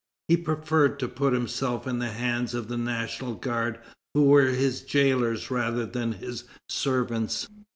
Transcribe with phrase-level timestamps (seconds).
[0.27, 3.77] He preferred to put himself in the hands of the National Guard,
[4.15, 7.47] who were his jailors rather than his servants.